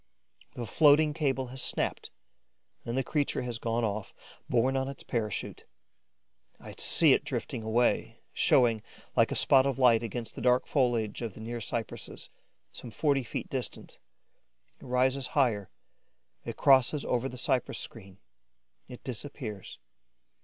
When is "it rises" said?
14.81-15.27